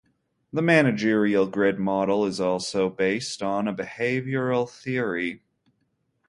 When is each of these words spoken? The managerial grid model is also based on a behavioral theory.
The 0.51 0.63
managerial 0.63 1.45
grid 1.45 1.77
model 1.77 2.25
is 2.25 2.39
also 2.41 2.89
based 2.89 3.43
on 3.43 3.67
a 3.67 3.73
behavioral 3.75 4.67
theory. 4.67 5.43